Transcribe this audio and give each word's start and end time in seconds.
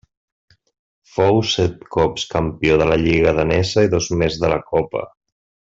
Fou 1.17 1.37
set 1.49 1.85
cops 1.97 2.25
campió 2.33 2.81
de 2.83 2.89
la 2.93 2.97
lliga 3.05 3.37
danesa 3.43 3.87
i 3.89 3.95
dos 3.97 4.13
més 4.23 4.43
de 4.47 4.55
la 4.57 4.63
copa. 4.75 5.07